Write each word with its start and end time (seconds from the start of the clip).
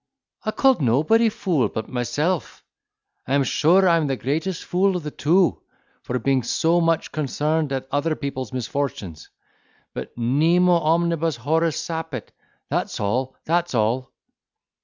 I 0.43 0.49
called 0.49 0.81
nobody 0.81 1.29
fool 1.29 1.69
but 1.69 1.87
myself; 1.87 2.63
I 3.27 3.35
am 3.35 3.43
sure 3.43 3.87
I 3.87 3.97
am 3.97 4.07
the 4.07 4.15
greatest 4.15 4.63
fool 4.63 4.95
of 4.95 5.03
the 5.03 5.11
two, 5.11 5.61
for 6.01 6.17
being 6.17 6.41
so 6.41 6.81
much 6.81 7.11
concerned 7.11 7.71
at 7.71 7.87
other 7.91 8.15
people's 8.15 8.51
misfortunes; 8.51 9.29
but 9.93 10.11
'Nemo 10.17 10.73
omnibus 10.73 11.35
horis 11.37 11.77
sapit'—that's 11.79 12.99
all, 12.99 13.35
that's 13.45 13.75
all." 13.75 14.11